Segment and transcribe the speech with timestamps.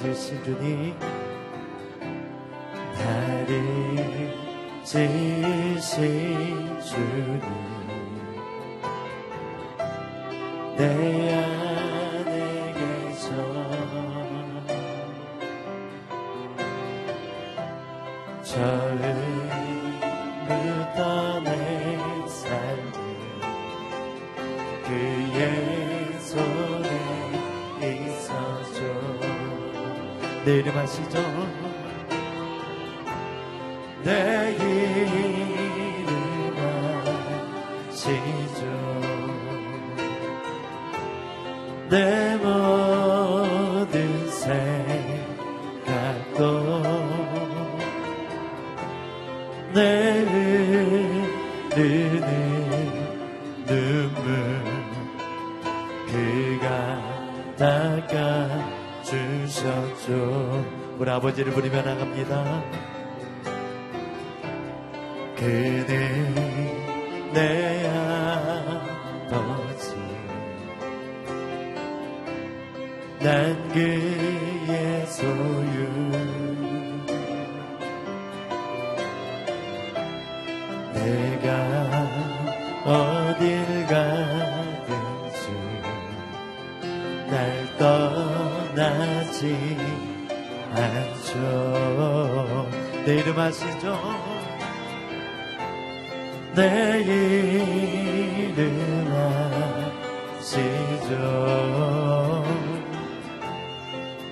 [0.00, 0.98] 지으신 주님
[2.94, 4.34] 나를
[4.82, 6.00] 지으신
[6.80, 7.42] 주님.
[10.78, 12.32] 내 안에
[12.72, 13.28] 계셔.
[18.42, 19.80] 처음부터
[21.40, 21.48] 내
[22.26, 22.94] 삶을
[24.86, 25.69] 그의
[30.44, 31.18] 내 이름 아시죠?
[34.02, 36.10] 내 이름
[37.90, 38.64] 아시죠?
[41.90, 42.29] 내
[61.10, 62.62] 아버지를 부르며 나갑니다.
[65.36, 66.29] 그는
[90.74, 92.68] 않죠.
[93.04, 93.98] 내 이름 아시죠?
[96.54, 98.62] 내 이름
[100.38, 101.12] 아시죠?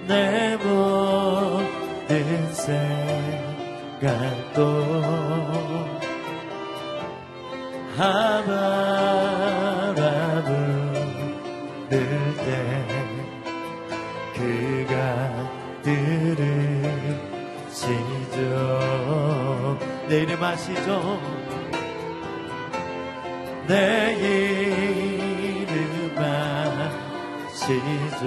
[0.07, 4.63] 내 모든 생각도
[7.97, 9.93] 하바라
[11.89, 12.98] 부를 때
[17.69, 18.39] 들으시죠
[20.09, 21.21] 내 이름 아시죠?
[23.67, 24.15] 내
[25.65, 26.17] 이름
[27.49, 28.25] 아시죠?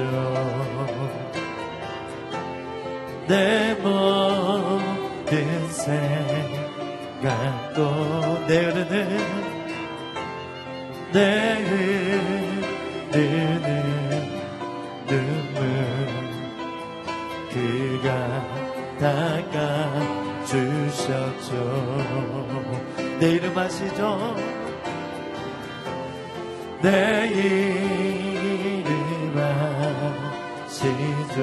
[3.28, 4.10] 내 모든
[7.22, 7.80] 생각도
[8.48, 9.18] 내 흐르는
[11.14, 11.20] 내
[13.12, 13.61] 흐르는
[21.52, 24.36] 주셨죠 내 이름 아시죠?
[26.82, 28.88] 내 이름
[30.66, 31.38] 아시죠?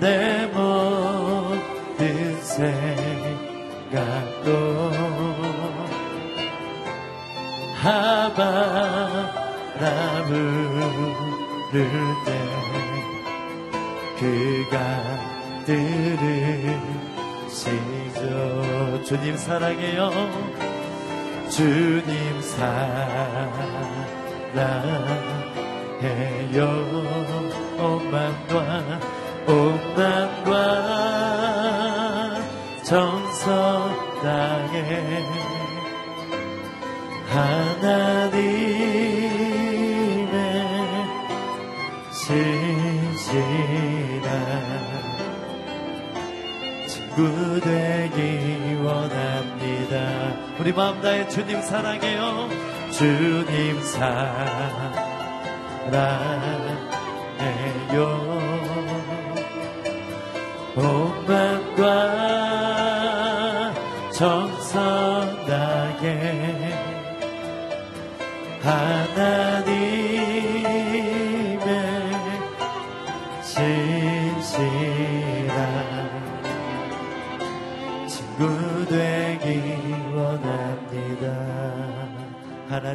[0.00, 3.74] 내 모든 생각도
[7.80, 9.04] 하바라
[10.26, 11.88] 부를
[12.24, 12.28] 때
[14.18, 14.78] 그가
[15.64, 16.43] 들으시죠
[19.04, 20.10] 주님 사랑해요.
[21.50, 22.94] 주님 사랑해요.
[29.46, 30.54] 오만과
[32.82, 35.22] 정성 땅에
[37.28, 38.54] 하나님의
[42.10, 43.44] 신실한
[46.88, 47.43] 친구
[50.58, 52.48] 우리 마음 다해 주님 사랑해요.
[52.92, 55.14] 주님 사랑해요.
[60.76, 61.84] 온 맘과
[64.12, 64.53] 정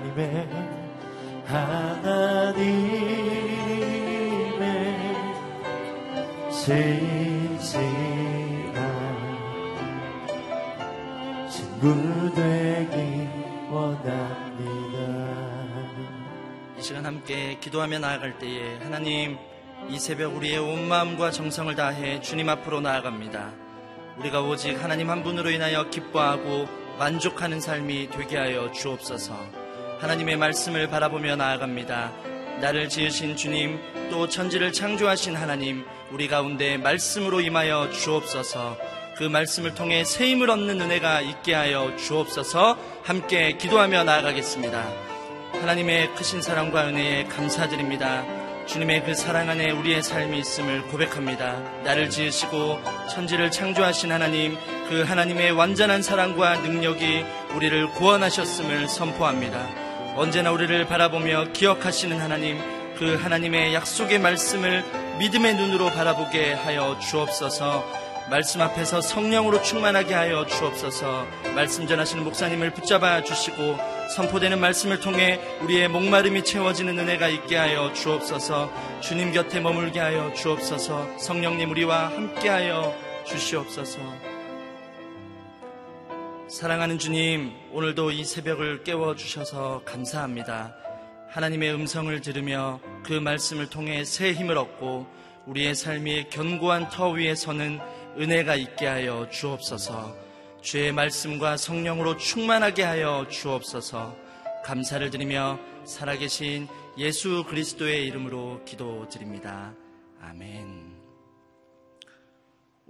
[0.09, 0.47] 하나님의
[1.45, 2.69] 하나님의
[6.51, 7.69] 신실한
[11.49, 13.27] 친구 되기
[13.69, 14.99] 원합니다
[16.77, 19.37] 이 시간 함께 기도하며 나아갈 때에 하나님
[19.89, 23.53] 이 새벽 우리의 온 마음과 정성을 다해 주님 앞으로 나아갑니다.
[24.17, 26.67] 우리가 오직 하나님 한 분으로 인하여 기뻐하고
[26.99, 29.58] 만족하는 삶이 되게 하여 주옵소서.
[29.99, 32.11] 하나님의 말씀을 바라보며 나아갑니다.
[32.61, 33.79] 나를 지으신 주님,
[34.09, 38.77] 또 천지를 창조하신 하나님, 우리 가운데 말씀으로 임하여 주옵소서.
[39.17, 42.77] 그 말씀을 통해 새 힘을 얻는 은혜가 있게 하여 주옵소서.
[43.03, 44.89] 함께 기도하며 나아가겠습니다.
[45.53, 48.23] 하나님의 크신 사랑과 은혜에 감사드립니다.
[48.67, 51.59] 주님의 그 사랑 안에 우리의 삶이 있음을 고백합니다.
[51.83, 52.79] 나를 지으시고
[53.09, 54.57] 천지를 창조하신 하나님,
[54.87, 57.25] 그 하나님의 완전한 사랑과 능력이
[57.55, 59.88] 우리를 구원하셨음을 선포합니다.
[60.15, 62.59] 언제나 우리를 바라보며 기억하시는 하나님,
[62.97, 64.83] 그 하나님의 약속의 말씀을
[65.19, 68.09] 믿음의 눈으로 바라보게 하여 주옵소서.
[68.29, 71.25] 말씀 앞에서 성령으로 충만하게 하여 주옵소서.
[71.55, 73.77] 말씀 전하시는 목사님을 붙잡아 주시고
[74.15, 78.71] 선포되는 말씀을 통해 우리의 목마름이 채워지는 은혜가 있게 하여 주옵소서.
[79.01, 81.17] 주님 곁에 머물게 하여 주옵소서.
[81.17, 82.95] 성령님 우리와 함께 하여
[83.25, 84.28] 주시옵소서.
[86.49, 90.75] 사랑하는 주님, 오늘도 이 새벽을 깨워 주셔서 감사합니다.
[91.29, 95.05] 하나님의 음성을 들으며 그 말씀을 통해 새 힘을 얻고
[95.45, 97.79] 우리의 삶이 견고한 터 위에 서는
[98.17, 100.15] 은혜가 있게 하여 주옵소서.
[100.63, 104.17] 주의 말씀과 성령으로 충만하게 하여 주옵소서.
[104.65, 106.67] 감사를 드리며 살아계신
[106.97, 109.75] 예수 그리스도의 이름으로 기도드립니다.
[110.19, 110.88] 아멘.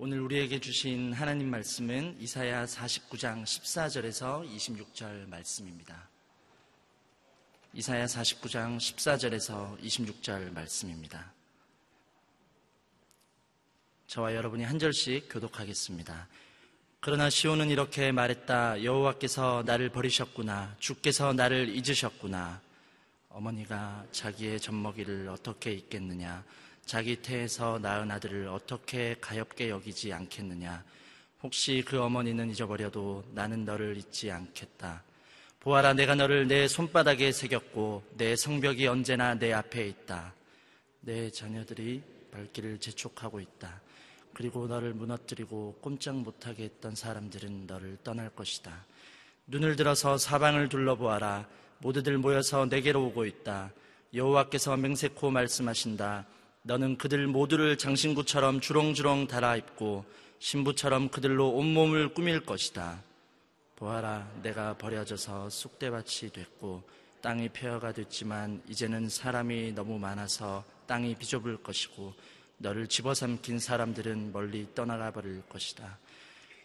[0.01, 6.07] 오늘 우리에게 주신 하나님 말씀은 이사야 49장 14절에서 26절 말씀입니다.
[7.73, 11.33] 이사야 49장 14절에서 26절 말씀입니다.
[14.07, 16.29] 저와 여러분이 한 절씩 교독하겠습니다.
[17.01, 18.85] 그러나 시온은 이렇게 말했다.
[18.85, 20.77] 여호와께서 나를 버리셨구나.
[20.79, 22.61] 주께서 나를 잊으셨구나.
[23.27, 26.45] 어머니가 자기의 젖먹이를 어떻게 잊겠느냐.
[26.89, 30.83] 자기 태에서 낳은 아들을 어떻게 가엽게 여기지 않겠느냐.
[31.43, 35.03] 혹시 그 어머니는 잊어버려도 나는 너를 잊지 않겠다.
[35.59, 40.33] 보아라, 내가 너를 내 손바닥에 새겼고 내 성벽이 언제나 내 앞에 있다.
[41.01, 42.01] 내 자녀들이
[42.31, 43.81] 발길을 재촉하고 있다.
[44.33, 48.73] 그리고 너를 무너뜨리고 꼼짝 못하게 했던 사람들은 너를 떠날 것이다.
[49.45, 51.47] 눈을 들어서 사방을 둘러보아라.
[51.77, 53.73] 모두들 모여서 내게로 오고 있다.
[54.15, 56.25] 여호와께서 맹세코 말씀하신다.
[56.69, 60.05] 너는 그들 모두를 장신구처럼 주렁주렁 달아입고
[60.37, 63.01] 신부처럼 그들로 온몸을 꾸밀 것이다.
[63.75, 66.83] 보아라, 내가 버려져서 쑥대밭이 됐고
[67.21, 72.13] 땅이 폐허가 됐지만 이제는 사람이 너무 많아서 땅이 비좁을 것이고
[72.59, 75.97] 너를 집어삼킨 사람들은 멀리 떠나가 버릴 것이다.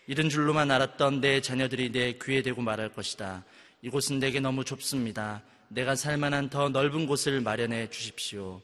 [0.06, 3.42] 이런 줄로만 알았던 내 자녀들이 내 귀에 대고 말할 것이다.
[3.80, 5.40] 이곳은 내게 너무 좁습니다.
[5.68, 8.60] 내가 살 만한 더 넓은 곳을 마련해 주십시오.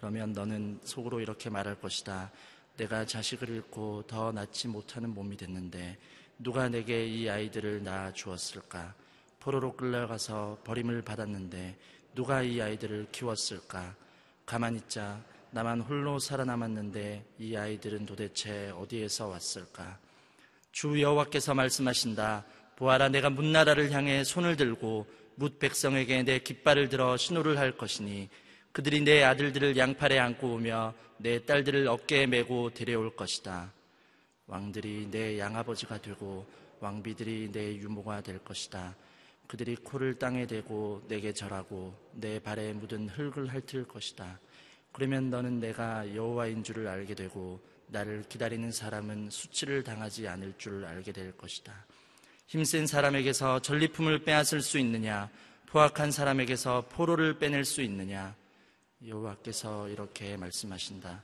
[0.00, 2.32] 그러면 너는 속으로 이렇게 말할 것이다.
[2.78, 5.98] 내가 자식을 잃고 더 낳지 못하는 몸이 됐는데
[6.38, 8.94] 누가 내게 이 아이들을 낳아 주었을까?
[9.40, 11.76] 포로로 끌려가서 버림을 받았는데
[12.14, 13.94] 누가 이 아이들을 키웠을까?
[14.46, 15.22] 가만히 있자.
[15.50, 19.98] 나만 홀로 살아남았는데 이 아이들은 도대체 어디에서 왔을까?
[20.72, 22.46] 주 여호와께서 말씀하신다.
[22.76, 28.30] 보아라 내가 문나라를 향해 손을 들고 뭇 백성에게 내 깃발을 들어 신호를 할 것이니
[28.72, 33.72] 그들이 내 아들들을 양팔에 안고 오며 내 딸들을 어깨에 메고 데려올 것이다.
[34.46, 36.46] 왕들이 내 양아버지가 되고
[36.80, 38.94] 왕비들이 내 유모가 될 것이다.
[39.46, 44.38] 그들이 코를 땅에 대고 내게 절하고 내 발에 묻은 흙을 핥을 것이다.
[44.92, 51.10] 그러면 너는 내가 여호와인 줄을 알게 되고 나를 기다리는 사람은 수치를 당하지 않을 줄 알게
[51.10, 51.74] 될 것이다.
[52.46, 55.28] 힘센 사람에게서 전리품을 빼앗을 수 있느냐?
[55.66, 58.34] 포악한 사람에게서 포로를 빼낼 수 있느냐?
[59.06, 61.22] 여호와께서 이렇게 말씀하신다.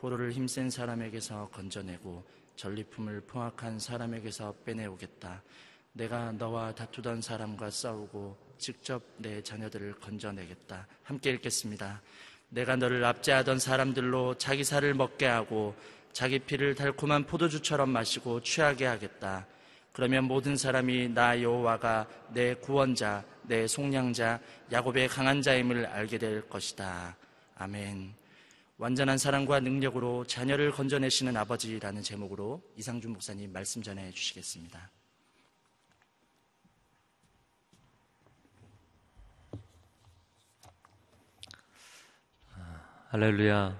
[0.00, 2.22] 포로를 힘센 사람에게서 건져내고
[2.56, 5.42] 전리품을 포악한 사람에게서 빼내오겠다.
[5.92, 10.86] 내가 너와 다투던 사람과 싸우고 직접 내 자녀들을 건져내겠다.
[11.02, 12.02] 함께 읽겠습니다.
[12.50, 15.74] 내가 너를 압제하던 사람들로 자기 살을 먹게 하고
[16.12, 19.46] 자기 피를 달콤한 포도주처럼 마시고 취하게 하겠다.
[19.94, 24.40] 그러면 모든 사람이 나 여호와가 내 구원자, 내 속량자,
[24.72, 27.16] 야곱의 강한 자임을 알게 될 것이다.
[27.56, 28.12] 아멘.
[28.76, 34.90] 완전한 사랑과 능력으로 자녀를 건져내시는 아버지라는 제목으로 이상준 목사님 말씀 전해 주시겠습니다.
[43.10, 43.78] 할렐루야.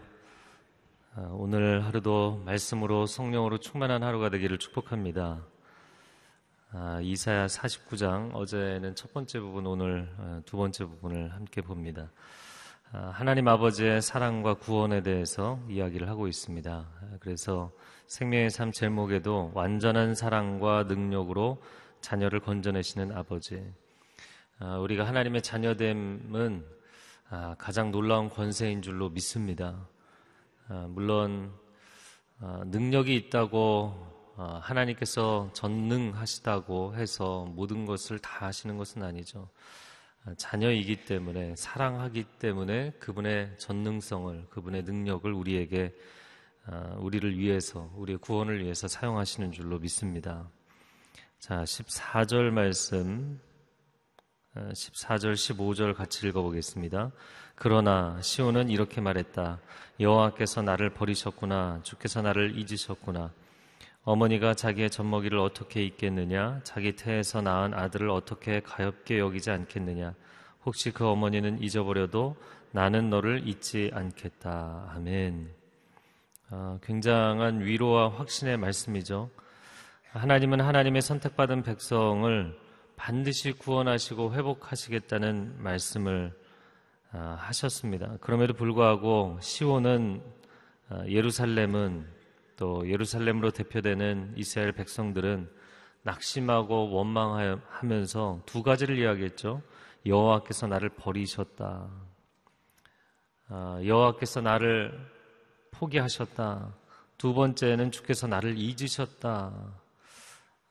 [1.17, 5.54] 아, 오늘 하루도 말씀으로 성령으로 충만한 하루가 되기를 축복합니다.
[6.77, 12.11] 아, 이사야 49장 어제는 첫 번째 부분 오늘 아, 두 번째 부분을 함께 봅니다.
[12.91, 16.89] 아, 하나님 아버지의 사랑과 구원에 대해서 이야기를 하고 있습니다.
[17.21, 17.71] 그래서
[18.09, 21.63] 생명의 삶 제목에도 완전한 사랑과 능력으로
[22.01, 23.65] 자녀를 건져내시는 아버지.
[24.59, 26.67] 아, 우리가 하나님의 자녀됨은
[27.31, 29.89] 아, 가장 놀라운 권세인 줄로 믿습니다.
[30.89, 31.53] 물론
[32.41, 39.49] 능력이 있다고 하나님께서 전능하시다고 해서 모든 것을 다 하시는 것은 아니죠.
[40.37, 45.95] 자녀이기 때문에 사랑하기 때문에 그분의 전능성을 그분의 능력을 우리에게
[46.67, 50.49] 아, 우리를 위해서 우리의 구원을 위해서 사용하시는 줄로 믿습니다.
[51.39, 53.39] 자, 14절 말씀
[54.55, 57.11] 14절 아, 15절 같이 읽어 보겠습니다.
[57.55, 59.61] 그러나 시온은 이렇게 말했다.
[60.01, 61.81] 여호와께서 나를 버리셨구나.
[61.83, 63.31] 주께서 나를 잊으셨구나.
[64.05, 66.61] 어머니가 자기의 젖먹이를 어떻게 잊겠느냐?
[66.63, 70.15] 자기 태에서 낳은 아들을 어떻게 가엽게 여기지 않겠느냐?
[70.67, 72.37] 혹시 그 어머니는 잊어버려도
[72.71, 74.91] 나는 너를 잊지 않겠다.
[74.95, 75.51] 아멘.
[76.51, 79.31] 아, 굉장한 위로와 확신의 말씀이죠.
[80.11, 82.59] 하나님은 하나님의 선택받은 백성을
[82.97, 86.33] 반드시 구원하시고 회복하시겠다는 말씀을
[87.11, 88.19] 아, 하셨습니다.
[88.21, 90.23] 그럼에도 불구하고 시온은
[90.91, 92.14] 아, 예루살렘은
[92.57, 95.51] 또 예루살렘으로 대표되는 이스라엘 백성들은
[96.03, 99.63] 낙심하고 원망하면서 두 가지를 이야기했죠.
[100.07, 101.89] 여호와께서 나를 버리셨다.
[103.49, 104.93] 아, 여호와께서 나를
[105.71, 106.75] 포기하셨다.
[107.19, 109.53] 두 번째는 주께서 나를 잊으셨다.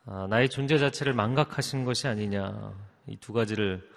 [0.05, 2.73] 아, 나의 존재 자체를 망각하신 것이 아니냐.
[3.07, 3.87] 이 두 가지를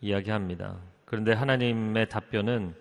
[0.00, 0.80] 이야기합니다.
[1.04, 2.74] 그런데 하나님의 답변은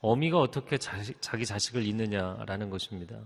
[0.00, 3.20] 어미가 어떻게 자식, 자기 자식을 잊느냐라는 것입니다.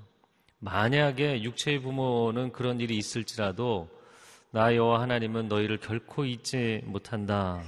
[0.61, 3.89] 만약에 육체의 부모는 그런 일이 있을지라도
[4.51, 7.63] 나 여호와 하나님은 너희를 결코 잊지 못한다.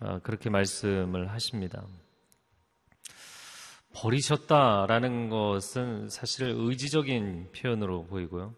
[0.00, 1.84] 아, 그렇게 말씀을 하십니다.
[3.94, 8.54] 버리셨다라는 것은 사실 의지적인 표현으로 보이고요.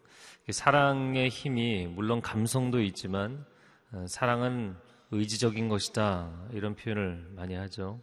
[0.51, 3.45] 사랑의 힘이 물론 감성도 있지만
[3.93, 4.75] 아, 사랑은
[5.11, 8.01] 의지적인 것이다 이런 표현을 많이 하죠.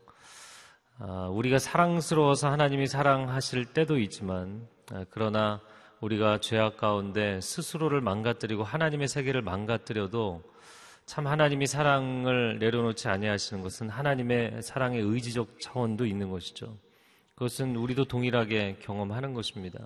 [1.00, 5.62] 아, 우리가 사랑스러워서 하나님이 사랑하실 때도 있지만 아, 그러나
[6.00, 10.42] 우리가 죄악 가운데 스스로를 망가뜨리고 하나님의 세계를 망가뜨려도
[11.06, 16.78] 참 하나님이 사랑을 내려놓지 아니하시는 것은 하나님의 사랑의 의지적 차원도 있는 것이죠.
[17.36, 19.80] 그것은 우리도 동일하게 경험하는 것입니다.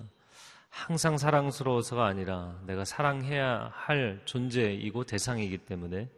[0.70, 6.10] 항상 사랑스러워서가 아니라 내가 사랑해야 할 존재이고 대상이기 때문에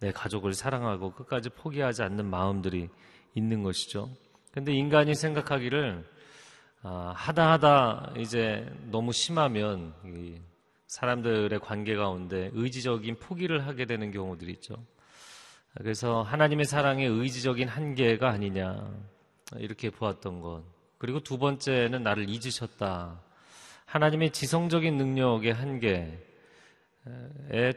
[0.00, 2.88] 내 가족을 사랑하고 끝까지 포기하지 않는 마음들이
[3.34, 4.08] 있는 것이죠.
[4.52, 6.04] 근데 인간이 생각하기를
[6.82, 9.92] 아, 하다 하다 이제 너무 심하면
[10.86, 14.76] 사람들의 관계 가운데 의지적인 포기를 하게 되는 경우들이 있죠.
[15.74, 18.90] 그래서 하나님의 사랑의 의지적인 한계가 아니냐
[19.56, 20.62] 이렇게 보았던 것.
[20.98, 23.20] 그리고 두 번째는 나를 잊으셨다.
[23.86, 26.18] 하나님의 지성적인 능력의 한계에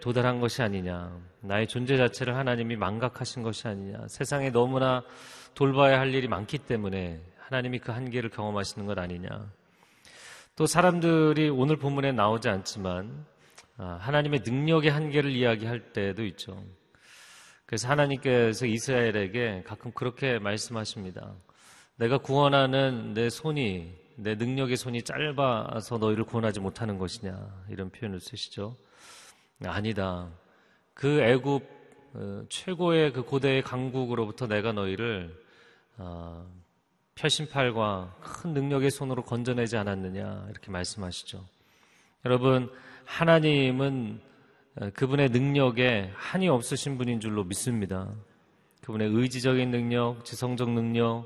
[0.01, 1.19] 도달한 것이 아니냐.
[1.41, 4.07] 나의 존재 자체를 하나님이 망각하신 것이 아니냐.
[4.07, 5.03] 세상에 너무나
[5.55, 9.51] 돌봐야 할 일이 많기 때문에 하나님이 그 한계를 경험하시는 것 아니냐.
[10.55, 13.25] 또 사람들이 오늘 본문에 나오지 않지만
[13.75, 16.63] 아, 하나님의 능력의 한계를 이야기할 때도 있죠.
[17.65, 21.35] 그래서 하나님께서 이스라엘에게 가끔 그렇게 말씀하십니다.
[21.97, 28.77] 내가 구원하는 내 손이 내 능력의 손이 짧아서 너희를 구원하지 못하는 것이냐 이런 표현을 쓰시죠.
[29.65, 30.29] 아니다.
[30.93, 31.63] 그 애굽
[32.13, 35.37] 어, 최고의 그 고대의 강국으로부터 내가 너희를
[37.21, 41.45] 어, 표심팔과 큰 능력의 손으로 건져내지 않았느냐 이렇게 말씀하시죠.
[42.25, 42.71] 여러분
[43.05, 44.19] 하나님은
[44.77, 48.11] 어, 그분의 능력에 한이 없으신 분인 줄로 믿습니다.
[48.81, 51.25] 그분의 의지적인 능력, 지성적 능력,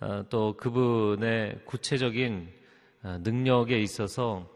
[0.00, 2.48] 어, 또 그분의 구체적인
[3.04, 4.48] 어, 능력에 있어서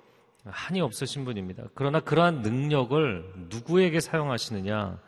[0.44, 1.64] 한이 없으신 분입니다.
[1.74, 4.98] 그러나 그러한 능력을 누구에게 사용하시느냐?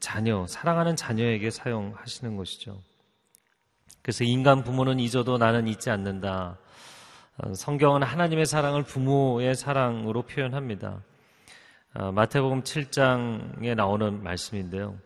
[0.00, 2.82] 자녀, 사랑하는 자녀에게 사용하시는 것이죠.
[4.06, 6.56] 그래서 인간 부모는 잊어도 나는 잊지 않는다.
[7.38, 11.02] 어, 성경은 하나님의 사랑을 부모의 사랑으로 표현합니다.
[11.94, 14.96] 어, 마태복음 7장에 나오는 말씀인데요.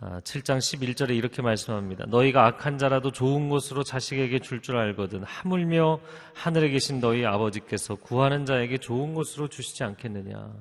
[0.00, 2.04] 7장 어, 11절에 이렇게 말씀합니다.
[2.06, 5.98] 너희가 악한 자라도 좋은 것으로 자식에게 줄줄 알거든 하물며
[6.34, 10.52] 하늘에 계신 너희 아버지께서 구하는 자에게 좋은 것으로 주시지 않겠느냐.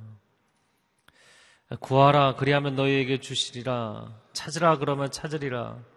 [1.79, 5.92] 구하라 그리하면 너희에게 주시리라 찾으라 그러면 찾으리라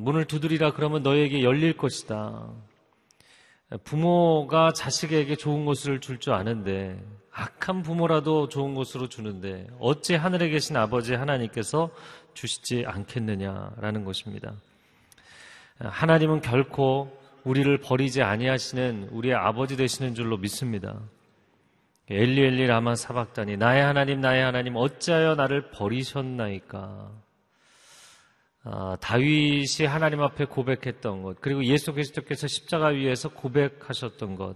[0.00, 2.50] 문을 두드리라 그러면 너에게 열릴 것이다.
[3.84, 10.76] 부모가 자식에게 좋은 것을 줄 줄 아는데 악한 부모라도 좋은 것으로 주는데 어찌 하늘에 계신
[10.76, 11.90] 아버지 하나님께서
[12.34, 14.52] 주시지 않겠느냐라는 것입니다.
[15.78, 17.10] 하나님은 결코
[17.44, 21.00] 우리를 버리지 아니하시는 우리의 아버지 되시는 줄로 믿습니다.
[22.10, 27.10] 엘리 엘리 라마 사박다니 나의 하나님 나의 하나님 어찌하여 나를 버리셨나이까
[28.64, 34.54] 아, 다윗이 하나님 앞에 고백했던 것 그리고 예수 그리스도께서 십자가 위에서 고백하셨던 것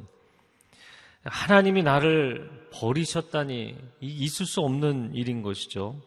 [1.25, 6.00] 하나님이 나를 버리셨다니 있을 수 없는 일인 것이죠.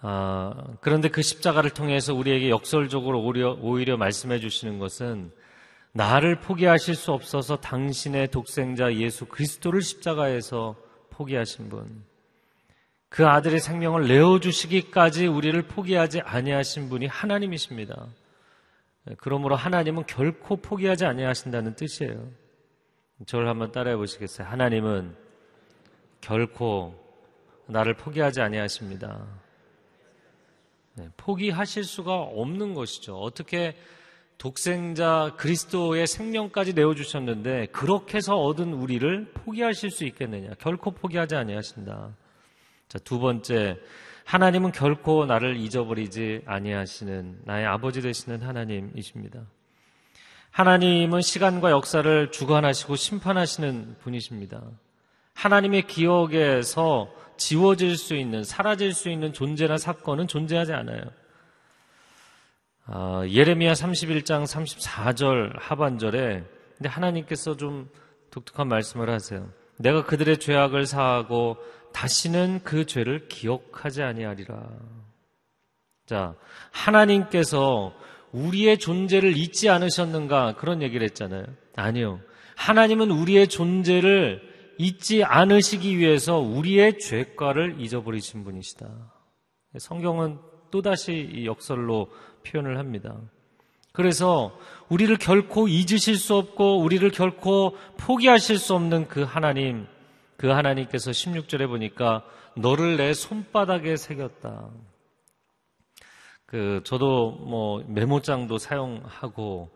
[0.00, 5.30] 아, 그런데 그 십자가를 통해서 우리에게 역설적으로 오히려, 오히려 말씀해 주시는 것은
[5.92, 10.76] 나를 포기하실 수 없어서 당신의 독생자 예수 그리스도를 십자가에서
[11.10, 12.04] 포기하신 분.
[13.08, 18.06] 그 아들의 생명을 내어주시기까지 우리를 포기하지 아니하신 분이 하나님이십니다.
[19.16, 22.28] 그러므로 하나님은 결코 포기하지 아니하신다는 뜻이에요.
[23.26, 24.46] 저를 한번 따라해 보시겠어요?
[24.46, 25.16] 하나님은
[26.20, 26.94] 결코
[27.66, 29.26] 나를 포기하지 아니하십니다.
[30.94, 33.16] 네, 포기하실 수가 없는 것이죠.
[33.16, 33.76] 어떻게
[34.36, 40.50] 독생자 그리스도의 생명까지 내어주셨는데 그렇게 해서 얻은 우리를 포기하실 수 있겠느냐?
[40.58, 42.14] 결코 포기하지 아니하신다.
[42.88, 43.78] 자, 두 번째,
[44.24, 49.40] 하나님은 결코 나를 잊어버리지 아니하시는 나의 아버지 되시는 하나님이십니다.
[50.50, 54.62] 하나님은 시간과 역사를 주관하시고 심판하시는 분이십니다.
[55.34, 61.02] 하나님의 기억에서 지워질 수 있는, 사라질 수 있는 존재나 사건은 존재하지 않아요.
[62.86, 66.44] 아, 예레미야 31장 34절 하반절에
[66.76, 67.88] 근데 하나님께서 좀
[68.30, 69.48] 독특한 말씀을 하세요.
[69.76, 71.56] 내가 그들의 죄악을 사하고
[71.92, 74.68] 다시는 그 죄를 기억하지 아니하리라.
[76.06, 76.34] 자,
[76.70, 77.94] 하나님께서
[78.32, 81.44] 우리의 존재를 잊지 않으셨는가 그런 얘기를 했잖아요.
[81.76, 82.20] 아니요.
[82.56, 84.42] 하나님은 우리의 존재를
[84.78, 88.88] 잊지 않으시기 위해서 우리의 죄과를 잊어버리신 분이시다.
[89.78, 90.38] 성경은
[90.70, 92.10] 또다시 이 역설로
[92.46, 93.16] 표현을 합니다.
[93.92, 94.56] 그래서
[94.88, 99.86] 우리를 결코 잊으실 수 없고 우리를 결코 포기하실 수 없는 그 하나님,
[100.38, 102.24] 그 하나님께서 16절에 보니까
[102.56, 104.70] 너를 내 손바닥에 새겼다.
[106.46, 109.68] 그 저도 뭐 메모장도 사용하고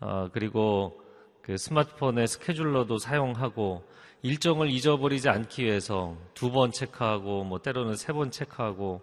[0.00, 1.00] 어, 그리고
[1.40, 3.82] 그 스마트폰의 스케줄러도 사용하고
[4.22, 9.00] 일정을 잊어버리지 않기 위해서 두 번 체크하고 뭐 때로는 세 번 체크하고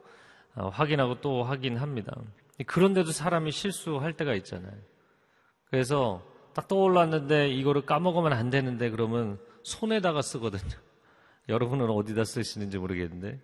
[0.55, 2.15] 어, 확인하고 또 확인합니다.
[2.67, 4.73] 그런데도 사람이 실수할 때가 있잖아요.
[5.71, 6.21] 그래서
[6.53, 10.77] 딱 떠올랐는데 이거를 까먹으면 안 되는데 그러면 손에다가 쓰거든요.
[11.49, 13.39] 여러분은 어디다 쓰시는지 모르겠는데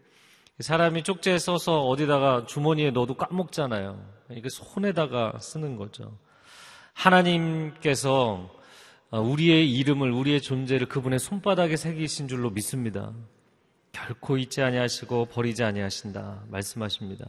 [0.60, 4.02] 사람이 쪽지에 써서 어디다가 주머니에 넣어도 까먹잖아요.
[4.32, 6.18] 이게 손에다가 쓰는 거죠.
[6.94, 8.50] 하나님께서
[9.12, 13.12] 어, 우리의 이름을 우리의 존재를 그분의 손바닥에 새기신 줄로 믿습니다.
[13.92, 17.26] 결코 잊지 아니하시고 버리지 아니하신다 말씀하십니다.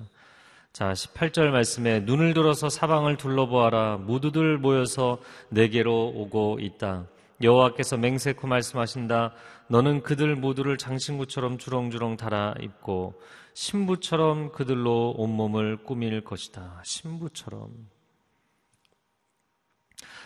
[0.72, 7.06] 자, 18절 말씀에 눈을 들어서 사방을 둘러보아라 모두들 모여서 내게로 오고 있다.
[7.42, 9.32] 여호와께서 맹세코 말씀하신다.
[9.68, 13.20] 너는 그들 모두를 장신구처럼 주렁주렁 달아 입고
[13.54, 16.80] 신부처럼 그들로 온몸을 꾸밀 것이다.
[16.84, 17.70] 신부처럼.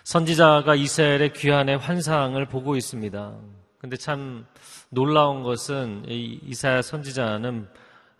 [0.04, 3.38] 선지자가 이스라엘의 귀한의 환상을 보고 있습니다.
[3.78, 4.46] 근데 참
[4.88, 7.68] 놀라운 것은 이 이사야 선지자는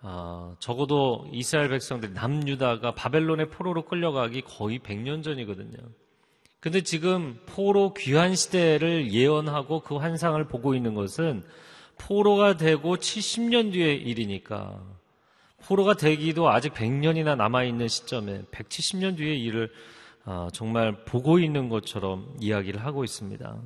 [0.03, 5.77] 어, 적어도 이스라엘 백성들 남유다가 바벨론의 포로로 끌려가기 거의 100년 전이거든요.
[6.61, 11.43] 근데 지금 포로 귀환 시대를 예언하고 그 환상을 보고 있는 것은
[11.97, 14.79] 포로가 되고 70년 뒤의 일이니까
[15.65, 19.71] 포로가 되기도 아직 100년이나 남아있는 시점에 170년 뒤의 일을
[20.27, 23.57] 어, 정말 보고 있는 것처럼 이야기를 하고 있습니다.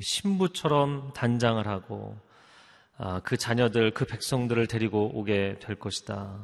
[0.00, 2.16] 신부처럼 단장을 하고
[2.96, 6.38] 아, 그 자녀들, 그 백성들을 데리고 오게 될 것이다.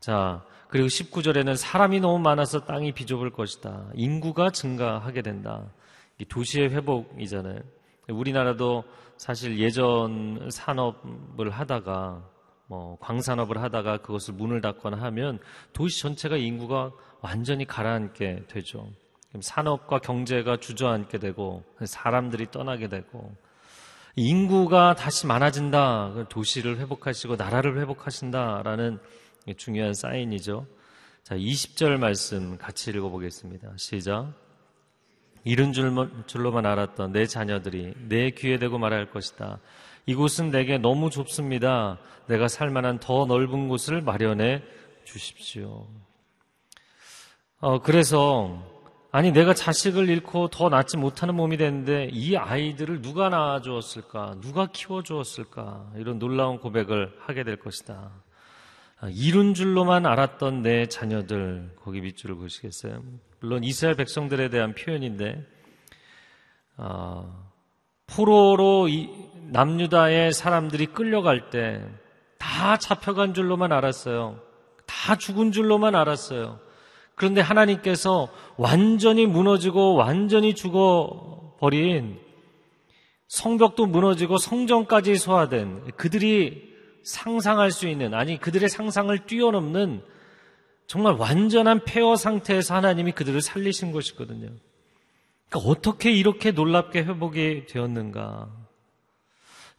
[0.00, 3.90] 자, 그리고 19절에는 사람이 너무 많아서 땅이 비좁을 것이다.
[3.94, 5.66] 인구가 증가하게 된다.
[6.30, 7.60] 도시의 회복이잖아요.
[8.08, 8.82] 우리나라도
[9.18, 12.26] 사실 예전 산업을 하다가
[12.68, 15.40] 뭐 광산업을 하다가 그것을 문을 닫거나 하면
[15.74, 18.88] 도시 전체가 인구가 완전히 가라앉게 되죠.
[19.38, 23.36] 산업과 경제가 주저앉게 되고 사람들이 떠나게 되고
[24.16, 26.28] 인구가 다시 많아진다.
[26.30, 29.00] 도시를 회복하시고 나라를 회복하신다라는
[29.56, 30.66] 중요한 사인이죠.
[31.22, 33.72] 자, 20절 말씀 같이 읽어보겠습니다.
[33.76, 34.32] 시작.
[35.44, 39.58] 이른 줄로만 알았던 내 자녀들이 내 귀에 대고 말할 것이다.
[40.06, 41.98] 이곳은 내게 너무 좁습니다.
[42.26, 44.62] 내가 살 만한 더 넓은 곳을 마련해
[45.04, 45.86] 주십시오.
[47.58, 48.62] 어, 그래서
[49.10, 54.36] 아니 내가 자식을 잃고 더 낳지 못하는 몸이 됐는데 이 아이들을 누가 낳아주었을까?
[54.40, 55.92] 누가 키워주었을까?
[55.96, 58.10] 이런 놀라운 고백을 하게 될 것이다.
[59.02, 63.02] 아, 이룬 줄로만 알았던 내 자녀들 거기 밑줄을 보시겠어요?
[63.40, 65.44] 물론 이스라엘 백성들에 대한 표현인데
[66.78, 67.50] 어,
[68.06, 68.88] 포로로
[69.50, 72.02] 남유다의 사람들이 끌려갈 때
[72.42, 74.40] 다 잡혀간 줄로만 알았어요.
[74.84, 76.58] 다 죽은 줄로만 알았어요.
[77.14, 82.18] 그런데 하나님께서 완전히 무너지고 완전히 죽어버린
[83.28, 86.71] 성벽도 무너지고 성전까지 소화된 그들이
[87.04, 90.02] 상상할 수 있는, 아니, 그들의 상상을 뛰어넘는
[90.86, 94.50] 정말 완전한 폐허 상태에서 하나님이 그들을 살리신 것이거든요.
[95.48, 98.50] 그러니까 어떻게 이렇게 놀랍게 회복이 되었는가?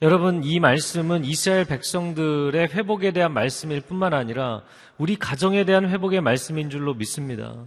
[0.01, 4.63] 여러분, 이 말씀은 이스라엘 백성들의 회복에 대한 말씀일 뿐만 아니라
[4.97, 7.65] 우리 가정에 대한 회복의 말씀인 줄로 믿습니다.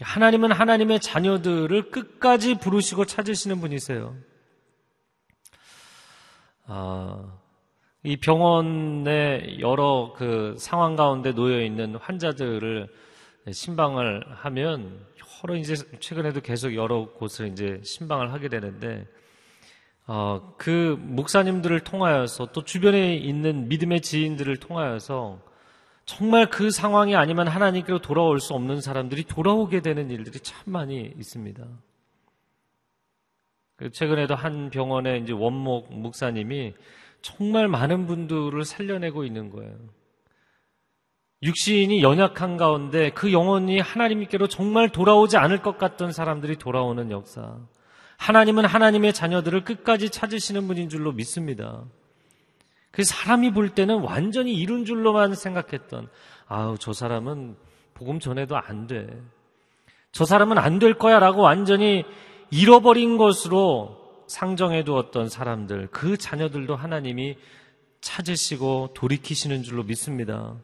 [0.00, 4.16] 하나님은 하나님의 자녀들을 끝까지 부르시고 찾으시는 분이세요.
[6.66, 7.39] 아,
[8.02, 12.88] 이 병원의 여러 그 상황 가운데 놓여 있는 환자들을
[13.52, 15.04] 신방을 하면
[15.44, 19.06] 여러 이제 최근에도 계속 여러 곳을 이제 신방을 하게 되는데
[20.06, 25.38] 어, 그 목사님들을 통하여서 또 주변에 있는 믿음의 지인들을 통하여서
[26.06, 31.64] 정말 그 상황이 아니면 하나님께로 돌아올 수 없는 사람들이 돌아오게 되는 일들이 참 많이 있습니다.
[33.76, 36.74] 그 최근에도 한 병원에 이제 원목 목사님이
[37.22, 39.74] 정말 많은 분들을 살려내고 있는 거예요.
[41.42, 47.56] 육신이 연약한 가운데 그 영혼이 하나님께로 정말 돌아오지 않을 것 같던 사람들이 돌아오는 역사.
[48.18, 51.84] 하나님은 하나님의 자녀들을 끝까지 찾으시는 분인 줄로 믿습니다.
[52.90, 56.08] 그 사람이 볼 때는 완전히 이룬 줄로만 생각했던,
[56.46, 57.56] 아우, 저 사람은
[57.94, 59.06] 복음 전에도 안 돼.
[60.12, 62.04] 저 사람은 안 될 거야 라고 완전히
[62.50, 63.99] 잃어버린 것으로
[64.30, 67.36] 상정해 두었던 사람들, 그 자녀들도 하나님이
[68.00, 70.54] 찾으시고 돌이키시는 줄로 믿습니다.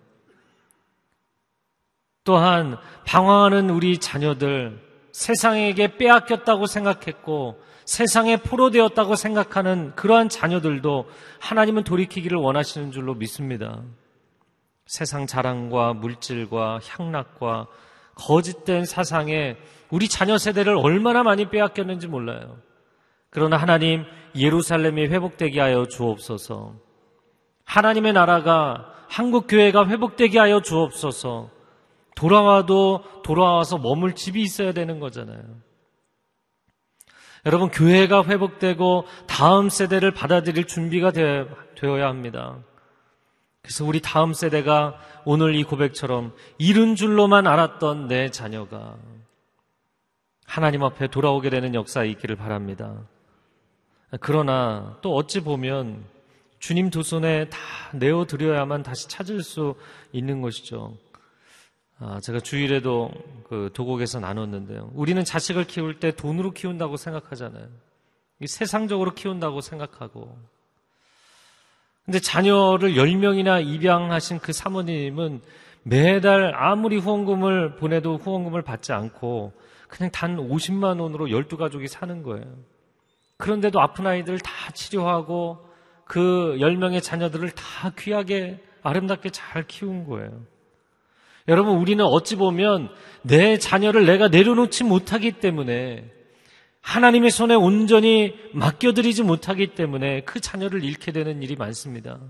[2.22, 11.08] 또한 방황하는 우리 자녀들, 세상에게 빼앗겼다고 생각했고 세상에 포로되었다고 생각하는 그러한 자녀들도
[11.40, 13.82] 하나님은 돌이키기를 원하시는 줄로 믿습니다.
[14.86, 17.66] 세상 자랑과 물질과 향락과
[18.14, 19.56] 거짓된 사상에
[19.90, 22.58] 우리 자녀 세대를 얼마나 많이 빼앗겼는지 몰라요.
[23.36, 26.72] 그러나 하나님 예루살렘이 회복되게 하여 주옵소서.
[27.66, 31.50] 하나님의 나라가 한국 교회가 회복되게 하여 주옵소서.
[32.14, 35.42] 돌아와도 돌아와서 머물 집이 있어야 되는 거잖아요.
[37.44, 42.56] 여러분, 교회가 회복되고 다음 세대를 받아들일 준비가 되어야 합니다.
[43.60, 48.96] 그래서 우리 다음 세대가 오늘 이 고백처럼 이른 줄로만 알았던 내 자녀가
[50.46, 53.02] 하나님 앞에 돌아오게 되는 역사에 있기를 바랍니다.
[54.20, 56.04] 그러나 또 어찌 보면
[56.58, 57.58] 주님 두 손에 다
[57.94, 59.74] 내어드려야만 다시 찾을 수
[60.12, 60.96] 있는 것이죠.
[61.98, 63.10] 아, 제가 주일에도
[63.48, 64.90] 그 도곡에서 나눴는데요.
[64.94, 67.68] 우리는 자식을 키울 때 돈으로 키운다고 생각하잖아요.
[68.44, 70.36] 세상적으로 키운다고 생각하고.
[72.04, 75.40] 근데 자녀를 10명이나 입양하신 그 사모님은
[75.82, 79.52] 매달 아무리 후원금을 보내도 후원금을 받지 않고
[79.88, 82.44] 그냥 단 50만 원으로 12가족이 사는 거예요.
[83.38, 85.58] 그런데도 아픈 아이들을 다 치료하고
[86.04, 90.42] 그 10명의 자녀들을 다 귀하게 아름답게 잘 키운 거예요.
[91.48, 92.88] 여러분, 우리는 어찌 보면
[93.22, 96.10] 내 자녀를 내가 내려놓지 못하기 때문에
[96.80, 102.20] 하나님의 손에 온전히 맡겨드리지 못하기 때문에 그 자녀를 잃게 되는 일이 많습니다.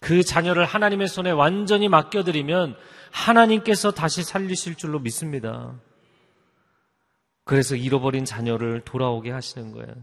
[0.00, 2.76] 그 자녀를 하나님의 손에 완전히 맡겨드리면
[3.10, 5.78] 하나님께서 다시 살리실 줄로 믿습니다.
[7.44, 9.94] 그래서 잃어버린 자녀를 돌아오게 하시는 거예요.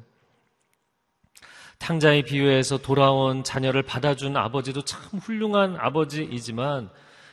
[1.79, 6.89] 탕자의 비유에서 돌아온 자녀를 받아준 아버지도 참 훌륭한 아버지이지만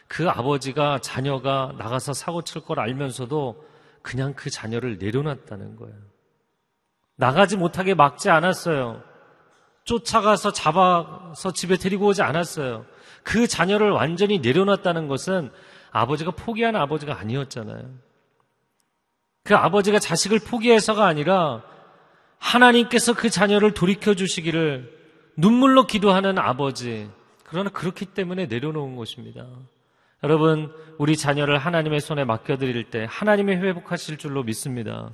[0.07, 3.65] 그 아버지가 자녀가 나가서 사고 칠 걸 알면서도
[4.03, 5.97] 그냥 그 자녀를 내려놨다는 거예요.
[7.17, 9.03] 나가지 못하게 막지 않았어요.
[9.85, 12.87] 쫓아가서 잡아서 집에 데리고 오지 않았어요.
[13.23, 15.51] 그 자녀를 완전히 내려놨다는 것은
[15.91, 17.91] 아버지가 포기한 아버지가 아니었잖아요.
[19.45, 21.63] 그 아버지가 자식을 포기해서가 아니라
[22.45, 24.93] 하나님께서 그 자녀를 돌이켜 주시기를
[25.37, 27.09] 눈물로 기도하는 아버지.
[27.45, 29.47] 그러나 그렇기 때문에 내려놓은 것입니다.
[30.23, 35.11] 여러분, 우리 자녀를 하나님의 손에 맡겨드릴 때 하나님의 회복하실 줄로 믿습니다.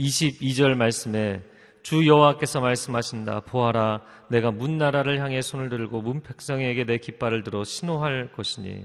[0.00, 1.42] 22절 말씀에
[1.82, 3.40] 주 여호와께서 말씀하신다.
[3.40, 8.84] 보아라, 내가 문 나라를 향해 손을 들고 문 백성에게 내 깃발을 들어 신호할 것이니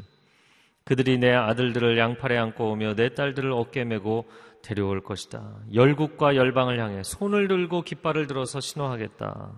[0.84, 4.30] 그들이 내 아들들을 양팔에 안고 오며 내 딸들을 어깨 메고
[4.62, 5.58] 데려올 것이다.
[5.74, 9.52] 열국과 열방을 향해 손을 들고 깃발을 들어서 신호하겠다.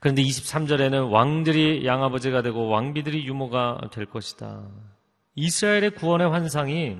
[0.00, 4.68] 그런데 23절에는 왕들이 양아버지가 되고 왕비들이 유모가 될 것이다.
[5.34, 6.98] 이스라엘의 구원의 환상이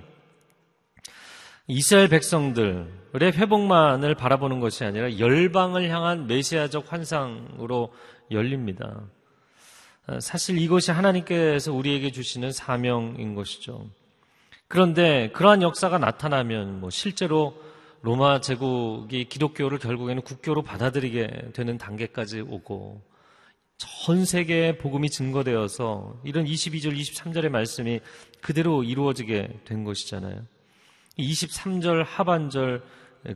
[1.66, 7.92] 이스라엘 백성들의 회복만을 바라보는 것이 아니라 열방을 향한 메시아적 환상으로
[8.30, 9.02] 열립니다.
[10.20, 13.88] 사실 이것이 하나님께서 우리에게 주시는 사명인 것이죠.
[14.68, 17.54] 그런데 그러한 역사가 나타나면 뭐 실제로
[18.02, 23.02] 로마 제국이 기독교를 결국에는 국교로 받아들이게 되는 단계까지 오고
[23.76, 28.00] 전 세계에 복음이 증거되어서 이런 22절, 23절의 말씀이
[28.40, 30.42] 그대로 이루어지게 된 것이잖아요.
[31.18, 32.82] 23절 하반절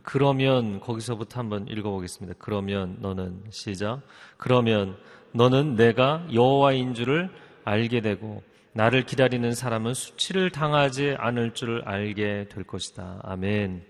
[0.03, 2.37] 그러면 거기서부터 한번 읽어보겠습니다.
[2.39, 4.03] 그러면 너는 시작.
[4.37, 4.99] 그러면
[5.33, 7.31] 너는 내가 여호와인 줄을
[7.65, 8.43] 알게 되고
[8.79, 13.19] 나를 기다리는 사람은 수치를 당하지 않을 줄을 알게 될 것이다.
[13.25, 13.85] 아멘.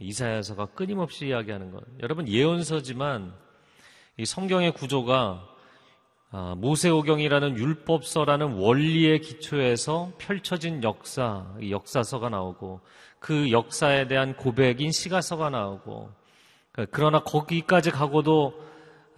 [0.00, 1.84] 이사야서가 끊임없이 이야기하는 것.
[2.02, 3.32] 여러분 예언서지만
[4.16, 5.46] 이 성경의 구조가
[6.32, 12.80] 아, 모세오경이라는 율법서라는 원리의 기초에서 펼쳐진 역사, 역사서가 나오고
[13.20, 16.10] 그 역사에 대한 고백인 시가서가 나오고
[16.90, 18.60] 그러나 거기까지 가고도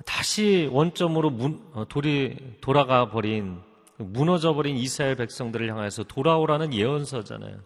[0.05, 3.72] 다시 원점으로 문, 어, 돌이 돌아가 버린
[4.05, 7.57] 무너져 버린 이스라엘 백성들을 향해서 돌아오라는 예언서잖아요.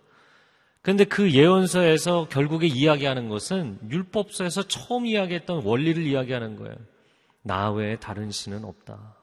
[0.82, 6.76] 그런데 그 예언서에서 결국에 이야기하는 것은 율법서에서 처음 이야기했던 원리를 이야기하는 거예요.
[7.42, 9.16] 나 외에 다른 신은 없다.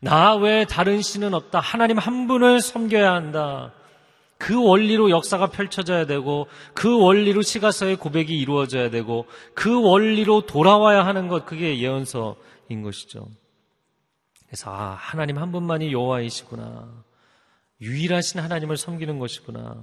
[0.00, 1.60] 나 외에 다른 신은 없다.
[1.60, 3.72] 하나님 한 분을 섬겨야 한다.
[4.38, 11.28] 그 원리로 역사가 펼쳐져야 되고 그 원리로 시가서의 고백이 이루어져야 되고 그 원리로 돌아와야 하는
[11.28, 13.28] 것 그게 예언서인 것이죠.
[14.52, 16.86] 그래서 아 하나님 한 분만이 여호와이시구나.
[17.80, 19.82] 유일하신 하나님을 섬기는 것이구나.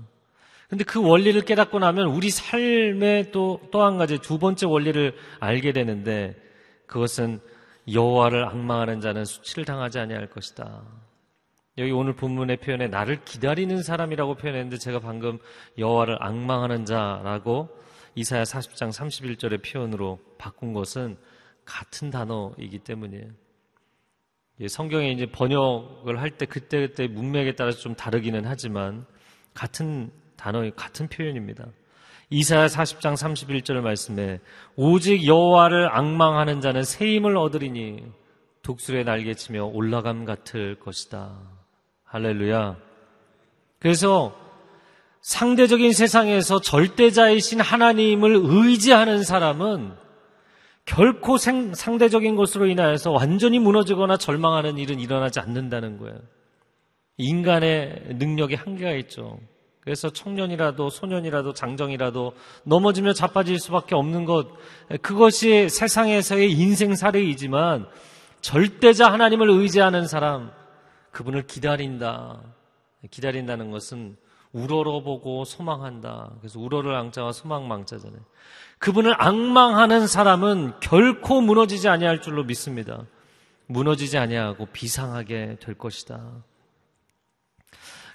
[0.69, 5.71] 근데 그 원리를 깨닫고 나면 우리 삶의 또, 또 한 가지 두 번째 원리를 알게
[5.71, 6.35] 되는데
[6.85, 7.39] 그것은
[7.91, 10.83] 여호와를 악망하는 자는 수치를 당하지 아니할 것이다.
[11.79, 15.39] 여기 오늘 본문의 표현에 나를 기다리는 사람이라고 표현했는데 제가 방금
[15.79, 17.75] 여호와를 악망하는 자라고
[18.13, 21.17] 이사야 40장 31절의 표현으로 바꾼 것은
[21.65, 23.48] 같은 단어이기 때문이에요.
[24.67, 29.05] 성경에 이제 번역을 할 때 그때 그때 문맥에 따라서 좀 다르기는 하지만
[29.53, 31.65] 같은 단어의 같은 표현입니다.
[32.29, 34.39] 이사야 40장 31절 말씀에
[34.75, 38.03] 오직 여호와를 악망하는 자는 새 힘을 얻으리니
[38.61, 41.39] 독수리의 날개치며 올라감 같을 것이다.
[42.03, 42.77] 할렐루야.
[43.79, 44.35] 그래서
[45.21, 49.93] 상대적인 세상에서 절대자이신 하나님을 의지하는 사람은
[50.89, 56.17] 결코 생, 상대적인 것으로 인하여서 완전히 무너지거나 절망하는 일은 일어나지 않는다는 거예요.
[57.17, 59.39] 인간의 능력에 한계가 있죠.
[59.81, 64.47] 그래서 청년이라도 소년이라도 장정이라도 넘어지며 자빠질 수밖에 없는 것
[65.03, 67.87] 그것이 세상에서의 인생 사례이지만
[68.41, 70.51] 절대자 하나님을 의지하는 사람
[71.11, 72.41] 그분을 기다린다.
[73.11, 74.17] 기다린다는 것은
[74.51, 76.31] 우러러보고 소망한다.
[76.39, 78.21] 그래서 우러를 앙자와 소망망자잖아요.
[78.79, 83.05] 그분을 악망하는 사람은 결코 무너지지 아니할 줄로 믿습니다.
[83.67, 86.43] 무너지지 아니하고 비상하게 될 것이다.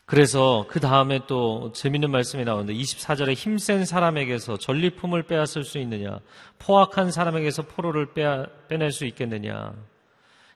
[0.07, 6.19] 그래서 그 다음에 또 재밌는 말씀이 나오는데 24절에 힘센 사람에게서 전리품을 빼앗을 수 있느냐?
[6.59, 9.73] 포악한 사람에게서 포로를 빼, 빼낼 수 있겠느냐?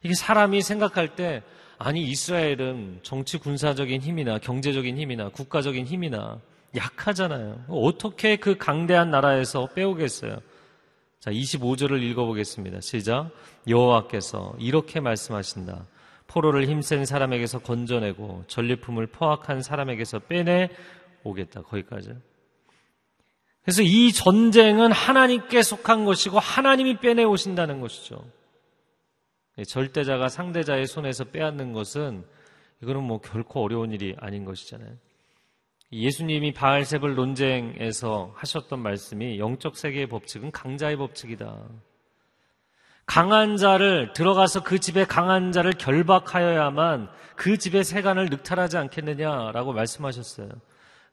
[0.02, 1.42] 이게 사람이 생각할 때
[1.78, 6.40] 아니 이스라엘은 정치 군사적인 힘이나 경제적인 힘이나 국가적인 힘이나
[6.76, 7.64] 약하잖아요.
[7.68, 10.38] 어떻게 그 강대한 나라에서 빼오겠어요?
[11.20, 12.80] 자, 25절을 읽어보겠습니다.
[12.80, 13.30] 시작.
[13.68, 15.86] 여호와께서 이렇게 말씀하신다.
[16.26, 20.70] 포로를 힘센 사람에게서 건져내고 전리품을 포악한 사람에게서 빼내
[21.22, 21.62] 오겠다.
[21.62, 22.12] 거기까지.
[23.62, 28.24] 그래서 이 전쟁은 하나님께 속한 것이고 하나님이 빼내 오신다는 것이죠.
[29.64, 32.24] 절대자가 상대자의 손에서 빼앗는 것은
[32.82, 34.94] 이거는 뭐 결코 어려운 일이 아닌 것이잖아요.
[35.90, 41.66] 예수님이 바알세불 논쟁에서 하셨던 말씀이 영적 세계의 법칙은 강자의 법칙이다.
[43.06, 50.50] 강한 자를 들어가서 그 집에 강한 자를 결박하여야만 그 집의 세간을 늑탈하지 않겠느냐라고 말씀하셨어요.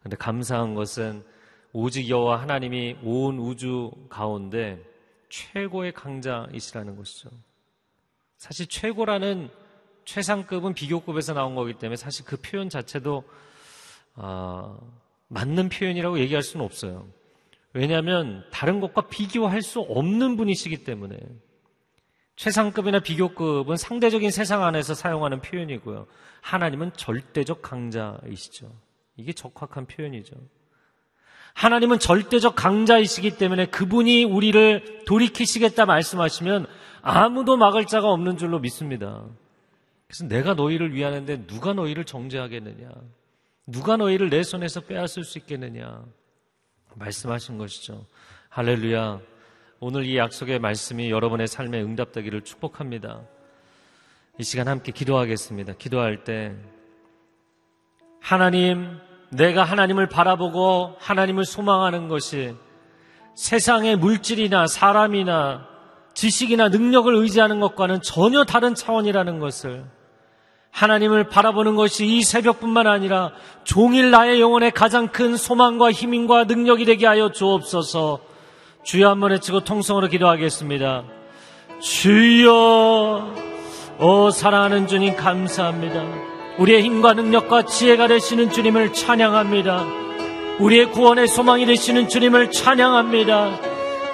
[0.04, 1.24] 근데 감사한 것은
[1.72, 4.84] 오직 여호와 하나님이 온 우주 가운데
[5.30, 7.30] 최고의 강자이시라는 것이죠.
[8.38, 9.50] 사실 최고라는
[10.06, 13.24] 최상급은 비교급에서 나온 거기 때문에 사실 그 표현 자체도
[14.16, 14.80] 어,
[15.28, 17.08] 맞는 표현이라고 얘기할 수는 없어요.
[17.74, 21.18] 왜냐하면 다른 것과 비교할 수 없는 분이시기 때문에
[22.38, 26.08] 최상급이나 비교급은 상대적인 세상 안에서 사용하는 표현이고요.
[26.42, 28.72] 하나님은 절대적 강자이시죠.
[29.18, 30.36] 이게 적확한 표현이죠.
[31.56, 36.68] 하나님은 절대적 강자이시기 때문에 그분이 우리를 돌이키시겠다 말씀하시면
[37.02, 39.24] 아무도 막을 자가 없는 줄로 믿습니다.
[40.08, 42.90] 그래서 내가 너희를 위하는데 누가 너희를 정죄하겠느냐?
[43.68, 46.04] 누가 너희를 내 손에서 빼앗을 수 있겠느냐?
[46.96, 48.06] 말씀하신 것이죠.
[48.50, 49.22] 할렐루야.
[49.80, 53.22] 오늘 이 약속의 말씀이 여러분의 삶에 응답되기를 축복합니다.
[54.38, 55.74] 이 시간 함께 기도하겠습니다.
[55.78, 56.54] 기도할 때
[58.20, 59.00] 하나님,
[59.36, 62.56] 내가 하나님을 바라보고 하나님을 소망하는 것이
[63.36, 65.68] 세상의 물질이나 사람이나
[66.14, 69.86] 지식이나 능력을 의지하는 것과는 전혀 다른 차원이라는 것을
[70.72, 73.32] 하나님을 바라보는 것이 이 새벽뿐만 아니라
[73.64, 78.20] 종일 나의 영혼의 가장 큰 소망과 힘과 능력이 되게 하여 주옵소서
[78.84, 81.06] 주여 한번 외치고 통성으로 기도하겠습니다.
[81.82, 83.34] 주여,
[84.00, 86.35] 오 사랑하는 주님 감사합니다.
[86.58, 89.86] 우리의 힘과 능력과 지혜가 되시는 주님을 찬양합니다.
[90.60, 93.60] 우리의 구원의 소망이 되시는 주님을 찬양합니다.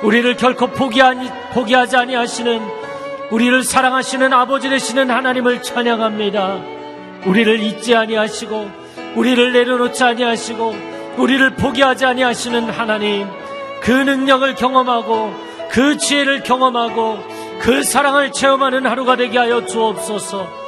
[0.04, 2.62] 우리를 결코 포기하니, 포기하지 아니하시는
[3.30, 6.60] 우리를 사랑하시는 아버지 되시는 하나님을 찬양합니다.
[7.28, 8.72] 우리를 잊지 아니하시고
[9.16, 10.76] 우리를 내려놓지 아니하시고
[11.18, 13.28] 우리를 포기하지 아니하시는 하나님
[13.82, 15.34] 그 능력을 경험하고
[15.70, 17.20] 그 지혜를 경험하고
[17.60, 20.61] 그 사랑을 체험하는 하루가 되게 하여 주옵소서.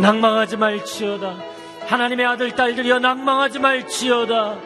[0.00, 1.36] 낭망하지 말지어다.
[1.86, 4.58] 하나님의 아들 딸들이여 낭망하지 말지어다.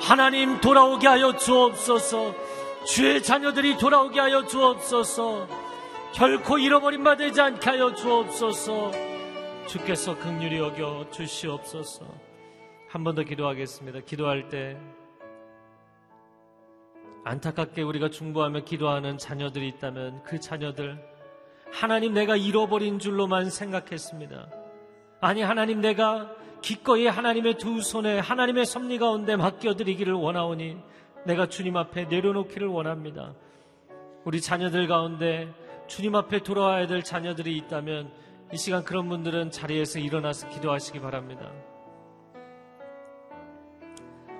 [0.00, 2.34] 하나님 돌아오게 하여 주옵소서.
[2.86, 5.48] 주의 자녀들이 돌아오게 하여 주옵소서.
[6.14, 8.92] 결코 잃어버린 바 되지 않게 하여 주옵소서.
[9.66, 12.06] 주께서 극률이 여겨 주시옵소서.
[12.88, 14.00] 한 번 더 기도하겠습니다.
[14.06, 14.78] 기도할 때
[17.24, 20.98] 안타깝게 우리가 중보하며 기도하는 자녀들이 있다면 그 자녀들
[21.70, 24.48] 하나님 내가 잃어버린 줄로만 생각했습니다.
[25.20, 26.30] 아니 하나님 내가
[26.62, 30.76] 기꺼이 하나님의 두 손에 하나님의 섭리 가운데 맡겨드리기를 원하오니
[31.24, 33.34] 내가 주님 앞에 내려놓기를 원합니다.
[34.24, 35.52] 우리 자녀들 가운데
[35.86, 38.10] 주님 앞에 돌아와야 될 자녀들이 있다면
[38.52, 41.50] 이 시간 그런 분들은 자리에서 일어나서 기도하시기 바랍니다.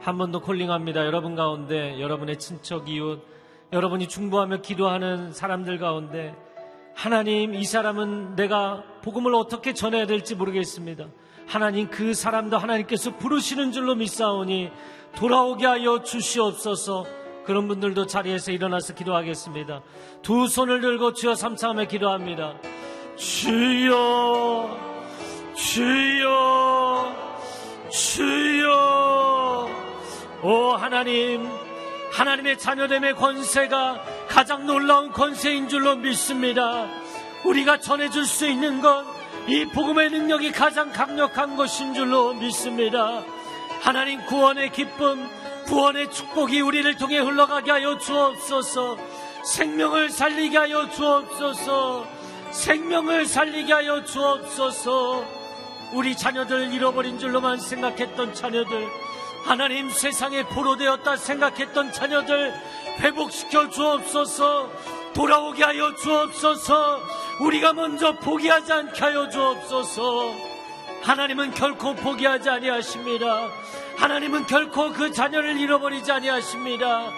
[0.00, 1.04] 한 번 더 콜링합니다.
[1.06, 3.22] 여러분 가운데 여러분의 친척 이웃
[3.72, 6.34] 여러분이 중보하며 기도하는 사람들 가운데
[6.94, 11.06] 하나님 이 사람은 내가 복음을 어떻게 전해야 될지 모르겠습니다.
[11.46, 14.70] 하나님 그 사람도 하나님께서 부르시는 줄로 믿사오니
[15.16, 17.06] 돌아오게 하여 주시옵소서.
[17.46, 19.80] 그런 분들도 자리에서 일어나서 기도하겠습니다.
[20.20, 22.56] 두 손을 들고 주여 삼창하며 기도합니다.
[23.16, 24.76] 주여,
[25.54, 27.16] 주여,
[27.90, 29.68] 주여.
[30.42, 31.48] 오 하나님,
[32.12, 36.86] 하나님의 자녀됨의 권세가 가장 놀라운 권세인 줄로 믿습니다.
[37.44, 43.22] 우리가 전해줄 수 있는 건 이 복음의 능력이 가장 강력한 것인 줄로 믿습니다.
[43.80, 45.26] 하나님 구원의 기쁨,
[45.64, 48.98] 구원의 축복이 우리를 통해 흘러가게 하여 주옵소서.
[49.44, 52.06] 생명을 살리게 하여 주옵소서.
[52.50, 55.24] 생명을 살리게 하여 주옵소서.
[55.94, 58.86] 우리 자녀들 잃어버린 줄로만 생각했던 자녀들,
[59.44, 62.52] 하나님 세상에 포로되었다 생각했던 자녀들
[63.00, 64.70] 회복시켜 주옵소서.
[65.14, 67.00] 돌아오게 하여 주옵소서.
[67.40, 70.32] 우리가 먼저 포기하지 않게 하여 주옵소서.
[71.02, 73.48] 하나님은 결코 포기하지 아니하십니다.
[73.96, 77.10] 하나님은 결코 그 자녀를 잃어버리지 아니하십니다.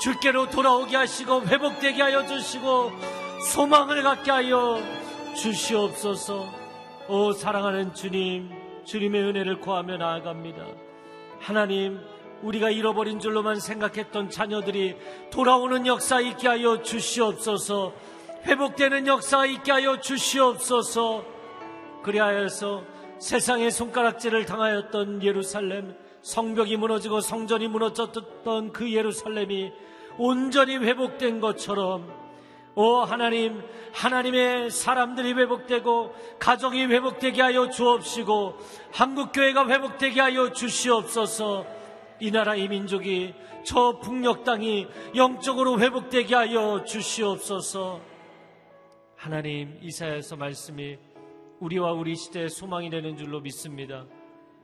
[0.00, 2.90] 주께로 돌아오게 하시고 회복되게 하여 주시고
[3.52, 4.80] 소망을 갖게 하여
[5.36, 6.46] 주시옵소서.
[7.08, 8.50] 오 사랑하는 주님,
[8.84, 10.64] 주님의 은혜를 구하며 나아갑니다.
[11.38, 12.00] 하나님,
[12.42, 14.96] 우리가 잃어버린 줄로만 생각했던 자녀들이
[15.30, 17.92] 돌아오는 역사 있게 하여 주시옵소서.
[18.44, 21.24] 회복되는 역사 있게 하여 주시옵소서.
[22.02, 22.84] 그리하여서
[23.18, 29.72] 세상의 손가락질을 당하였던 예루살렘, 성벽이 무너지고 성전이 무너졌던 그 예루살렘이
[30.18, 32.20] 온전히 회복된 것처럼
[32.74, 38.56] 오 하나님, 하나님의 사람들이 회복되고 가정이 회복되게 하여 주옵시고
[38.92, 41.66] 한국교회가 회복되게 하여 주시옵소서
[42.20, 44.86] 이 나라 이 민족이 저 북녘 땅이
[45.16, 48.09] 영적으로 회복되게 하여 주시옵소서
[49.20, 50.96] 하나님 이사야서 말씀이
[51.58, 54.06] 우리와 우리 시대의 소망이 되는 줄로 믿습니다.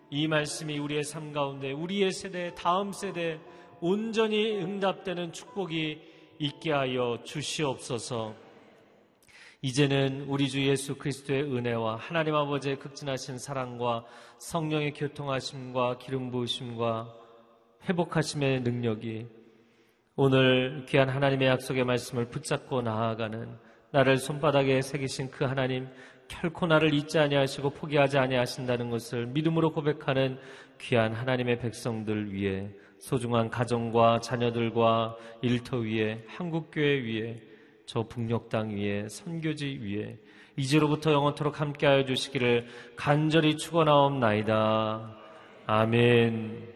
[0.08, 3.38] 이 말씀이 우리의 삶 가운데 우리의 세대 다음 세대
[3.82, 6.00] 온전히 응답되는 축복이
[6.38, 8.34] 있게 하여 주시옵소서.
[9.60, 14.06] 이제는 우리 주 예수 그리스도의 은혜와 하나님 아버지의 극진하신 사랑과
[14.38, 17.14] 성령의 교통하심과 기름 부으심과
[17.90, 19.26] 회복하심의 능력이
[20.16, 25.88] 오늘 귀한 하나님의 약속의 말씀을 붙잡고 나아가는 나를 손바닥에 새기신 그 하나님
[26.28, 30.38] 결코 나를 잊지 아니하시고 포기하지 아니하신다는 것을 믿음으로 고백하는
[30.80, 32.68] 귀한 하나님의 백성들 위해
[32.98, 37.40] 소중한 가정과 자녀들과 일터 위에 한국교회 위에
[37.86, 40.18] 저 북녘 땅 위에 선교지 위에
[40.56, 42.66] 이제로부터 영원토록 함께하여 주시기를
[42.96, 45.16] 간절히 축원하옵나이다.
[45.66, 46.75] 아멘.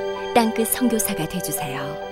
[0.33, 2.10] 땅끝 성교사가 되주세요